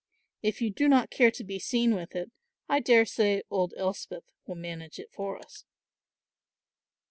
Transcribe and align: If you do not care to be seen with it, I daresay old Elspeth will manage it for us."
If 0.41 0.63
you 0.63 0.71
do 0.71 0.87
not 0.87 1.11
care 1.11 1.29
to 1.29 1.43
be 1.43 1.59
seen 1.59 1.93
with 1.93 2.15
it, 2.15 2.31
I 2.67 2.79
daresay 2.79 3.43
old 3.51 3.75
Elspeth 3.77 4.23
will 4.47 4.55
manage 4.55 4.97
it 4.97 5.11
for 5.11 5.37
us." 5.37 5.63